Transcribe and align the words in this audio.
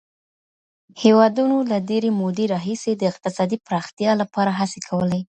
هېوادونو 1.03 1.57
له 1.71 1.77
ډېرې 1.89 2.09
مودې 2.19 2.45
راهيسې 2.53 2.91
د 2.95 3.03
اقتصادي 3.11 3.57
پراختيا 3.67 4.11
لپاره 4.21 4.51
هڅي 4.59 4.81
کولې. 4.89 5.21